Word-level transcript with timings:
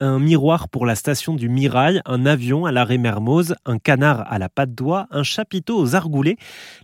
un 0.00 0.18
miroir 0.18 0.68
pour 0.68 0.86
la 0.86 0.94
station 0.94 1.34
du 1.34 1.48
Mirail, 1.48 2.00
un 2.06 2.24
avion 2.24 2.64
à 2.66 2.72
l'arrêt 2.72 2.98
Mermoz, 2.98 3.56
un 3.64 3.78
canard 3.78 4.24
à 4.30 4.38
la 4.38 4.48
patte 4.48 4.74
d'oie, 4.74 5.08
un 5.10 5.22
chapiteau 5.22 5.78
aux 5.78 5.96
argoulets. 5.96 6.36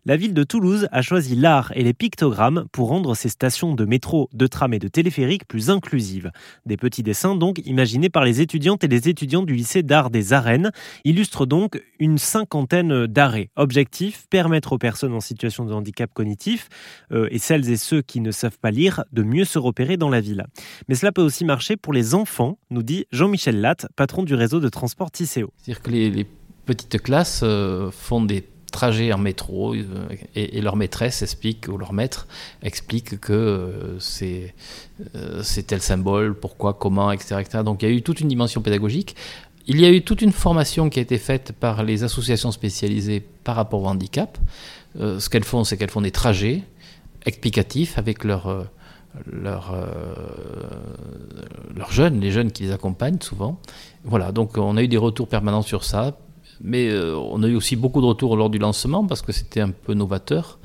La 0.05 0.17
ville 0.17 0.35
de 0.35 0.43
Toulouse 0.43 0.89
a 0.91 1.01
choisi 1.01 1.37
l'art 1.37 1.73
et 1.77 1.85
les 1.85 1.95
pictogrammes 1.95 2.67
pour 2.73 2.89
rendre 2.89 3.15
ses 3.15 3.29
stations 3.29 3.75
de 3.75 3.85
métro, 3.85 4.29
de 4.33 4.47
tram 4.47 4.75
et 4.75 4.79
de 4.79 4.89
téléphérique 4.89 5.47
plus 5.47 5.71
inclusives. 5.71 6.33
Des 6.67 6.77
petits 6.77 7.03
dessins 7.05 7.37
donc 7.37 7.61
imaginés 7.65 8.11
par 8.11 8.25
les 8.25 8.41
étudiantes 8.41 8.83
et 8.83 8.89
les 8.89 9.09
étudiants 9.09 9.43
du 9.43 9.55
lycée 9.55 9.83
d'art 9.83 10.11
des 10.11 10.33
Arènes 10.33 10.73
illustrent 11.05 11.47
donc 11.47 11.81
une 12.01 12.19
cinquantaine 12.19 13.07
d'arrêts. 13.07 13.51
Objectif, 13.57 14.27
permettre 14.29 14.73
aux 14.73 14.79
personnes 14.79 15.15
en 15.15 15.21
situation 15.21 15.65
de 15.65 15.73
handicap 15.73 16.13
cognitif 16.13 16.69
euh, 17.13 17.29
et 17.31 17.39
celles 17.39 17.71
et 17.71 17.77
ceux 17.77 18.03
qui 18.03 18.21
ne 18.21 18.33
savent 18.33 18.59
pas 18.59 18.73
lire 18.73 19.05
de 19.13 19.23
mieux 19.23 19.45
se 19.45 19.59
repérer 19.59 19.97
dans 19.97 20.11
la 20.11 20.21
ville. 20.21 20.45
Mais 20.89 20.97
cela 20.97 21.13
peut 21.13 21.23
aussi 21.23 21.45
marcher 21.45 21.77
pour 21.77 21.93
les 21.93 22.15
enfants, 22.15 22.59
nous 22.71 22.83
dit 22.83 23.04
Jean-Michel 23.13 23.61
Latte, 23.61 23.87
patron 23.97 24.23
du 24.23 24.35
réseau 24.35 24.61
de 24.61 24.69
transport 24.69 25.11
Tisséo. 25.11 25.53
C'est-à-dire 25.59 25.83
que 25.83 25.91
les, 25.91 26.27
petites 26.67 27.03
classes 27.03 27.43
euh, 27.43 27.91
font 27.91 28.23
des 28.23 28.45
trajets 28.73 29.13
en 29.13 29.19
métro 29.19 29.75
euh, 29.75 29.85
et, 30.35 30.61
leur 30.63 30.77
maîtresse 30.77 31.21
explique, 31.21 31.69
ou 31.69 31.77
leur 31.77 31.93
maître 31.93 32.27
explique 32.63 33.21
que 33.21 33.97
c'est 34.01 34.55
tel 35.67 35.83
symbole, 35.83 36.35
pourquoi, 36.35 36.75
comment, 36.75 37.13
etc., 37.13 37.37
etc. 37.41 37.63
Donc 37.65 37.83
il 37.83 37.89
y 37.89 37.93
a 37.93 37.95
eu 37.95 38.03
toute 38.03 38.21
une 38.21 38.29
dimension 38.29 38.63
pédagogique. 38.63 39.15
Il 39.67 39.81
y 39.81 39.85
a 39.85 39.91
eu 39.91 40.03
toute 40.03 40.23
une 40.23 40.33
formation 40.33 40.91
qui 40.91 40.99
a 40.99 41.03
été 41.03 41.19
faite 41.19 41.53
par 41.53 41.85
les 41.85 42.03
associations 42.03 42.51
spécialisées 42.51 43.21
par 43.45 43.57
rapport 43.57 43.83
au 43.83 43.87
handicap. 43.87 44.39
ce 44.99 45.29
qu'elles 45.29 45.45
font, 45.45 45.65
c'est 45.65 45.77
qu'elles 45.77 45.91
font 45.91 46.03
des 46.03 46.11
trajets 46.11 46.63
explicatifs 47.27 47.99
avec 47.99 48.25
euh, 48.25 48.65
leurs 51.77 51.93
jeunes, 51.93 52.21
les 52.21 52.31
jeunes 52.31 52.53
qui 52.53 52.65
les 52.65 52.73
accompagnent 52.73 53.21
souvent. 53.21 53.59
Voilà, 54.05 54.33
donc 54.33 54.57
on 54.57 54.77
a 54.77 54.83
eu 54.83 54.89
des 54.89 54.97
retours 54.97 55.29
permanents 55.29 55.63
sur 55.63 55.85
ça, 55.85 56.17
mais 56.61 56.89
euh, 56.89 57.17
on 57.17 57.43
a 57.43 57.49
eu 57.49 57.57
aussi 57.57 57.77
beaucoup 57.77 58.01
de 58.01 58.07
retours 58.07 58.37
lors 58.37 58.51
du 58.51 58.59
lancement 58.59 59.07
parce 59.07 59.23
que 59.23 59.33
c'était 59.33 59.61
un 59.61 59.71
peu 59.71 59.95
novateur 59.95 60.59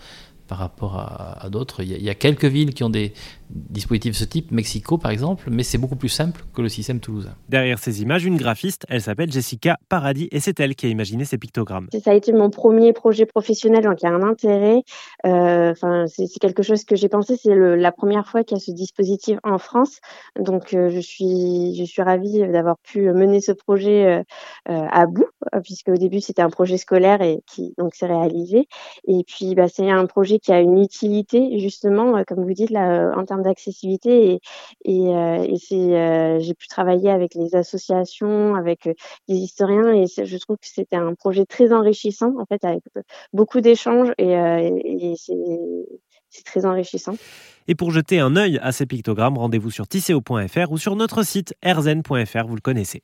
par 0.49 0.57
rapport 0.57 0.97
à, 0.97 1.47
d'autres. 1.49 1.83
Il, 1.83 2.01
y 2.01 2.09
a 2.09 2.15
quelques 2.15 2.45
villes 2.45 2.73
qui 2.73 2.83
ont 2.83 2.89
des 2.89 3.13
dispositifs 3.49 4.13
de 4.13 4.17
ce 4.17 4.25
type, 4.25 4.51
Mexico 4.51 4.97
par 4.97 5.11
exemple, 5.11 5.49
mais 5.51 5.63
c'est 5.63 5.77
beaucoup 5.77 5.95
plus 5.95 6.09
simple 6.09 6.43
que 6.53 6.61
le 6.61 6.69
système 6.69 6.99
toulousain. 6.99 7.35
Derrière 7.47 7.79
ces 7.79 8.01
images, 8.01 8.25
une 8.25 8.37
graphiste, 8.37 8.85
elle 8.89 9.01
s'appelle 9.01 9.31
Jessica 9.31 9.77
Paradis 9.89 10.27
et 10.31 10.39
c'est 10.39 10.59
elle 10.59 10.75
qui 10.75 10.87
a 10.87 10.89
imaginé 10.89 11.23
ces 11.23 11.37
pictogrammes. 11.37 11.87
Ça 12.03 12.11
a 12.11 12.13
été 12.15 12.33
mon 12.33 12.49
premier 12.49 12.93
projet 12.93 13.25
professionnel, 13.25 13.83
donc 13.83 14.01
il 14.01 14.05
y 14.05 14.09
a 14.09 14.11
un 14.11 14.23
intérêt. 14.23 14.81
Euh, 15.25 15.71
enfin, 15.71 16.05
c'est 16.07 16.27
quelque 16.39 16.63
chose 16.63 16.83
que 16.83 16.95
j'ai 16.95 17.09
pensé. 17.09 17.37
C'est 17.37 17.55
la 17.55 17.91
première 17.91 18.27
fois 18.27 18.43
qu'il 18.43 18.57
y 18.57 18.59
a 18.59 18.63
ce 18.63 18.71
dispositif 18.71 19.37
en 19.43 19.59
France, 19.59 19.99
donc 20.39 20.73
euh, 20.73 20.89
je 20.89 20.99
suis 20.99 21.75
je 21.75 21.83
suis 21.83 22.01
ravie 22.01 22.39
d'avoir 22.47 22.77
pu 22.79 23.11
mener 23.11 23.39
ce 23.39 23.51
projet 23.51 24.23
euh, 24.69 24.87
à 24.91 25.05
bout, 25.05 25.29
puisque 25.63 25.89
au 25.89 25.97
début 25.97 26.21
c'était 26.21 26.41
un 26.41 26.49
projet 26.49 26.77
scolaire 26.77 27.21
et 27.21 27.41
qui 27.45 27.73
donc 27.77 27.93
s'est 27.93 28.07
réalisé. 28.07 28.67
Et 29.07 29.23
puis 29.27 29.53
bah, 29.53 29.67
c'est 29.67 29.89
un 29.89 30.05
projet 30.05 30.38
qui 30.41 30.51
a 30.51 30.59
une 30.59 30.81
utilité 30.81 31.59
justement, 31.59 32.17
euh, 32.17 32.23
comme 32.27 32.43
vous 32.43 32.53
dites 32.53 32.69
là, 32.69 33.09
euh, 33.09 33.13
en 33.15 33.25
termes 33.25 33.43
d'accessibilité. 33.43 34.33
Et, 34.33 34.39
et, 34.85 35.15
euh, 35.15 36.39
j'ai 36.39 36.53
pu 36.53 36.67
travailler 36.67 37.09
avec 37.09 37.35
les 37.35 37.55
associations, 37.55 38.55
avec 38.55 38.85
les 39.27 39.35
historiens, 39.35 39.93
et 39.93 40.05
je 40.07 40.37
trouve 40.37 40.57
que 40.57 40.67
c'était 40.67 40.95
un 40.95 41.13
projet 41.13 41.45
très 41.45 41.71
enrichissant 41.73 42.33
en 42.39 42.45
fait, 42.45 42.63
avec 42.63 42.83
beaucoup 43.33 43.61
d'échanges 43.61 44.11
et, 44.17 44.31
et 44.31 45.13
c'est 45.17 46.43
très 46.45 46.65
enrichissant. 46.65 47.15
Et 47.67 47.75
pour 47.75 47.91
jeter 47.91 48.19
un 48.19 48.35
œil 48.35 48.59
à 48.61 48.71
ces 48.71 48.85
pictogrammes, 48.85 49.37
rendez-vous 49.37 49.71
sur 49.71 49.87
tisseo.fr 49.87 50.71
ou 50.71 50.77
sur 50.77 50.95
notre 50.95 51.23
site 51.23 51.53
erzen.fr, 51.61 52.47
vous 52.47 52.55
le 52.55 52.61
connaissez. 52.61 53.03